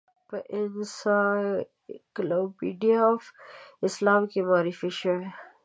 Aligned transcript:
په 0.29 0.37
انسایکلوپیډیا 0.59 3.01
آف 3.13 3.23
اسلام 3.87 4.21
کې 4.31 4.39
معرفي 4.49 4.89
شوې. 5.01 5.29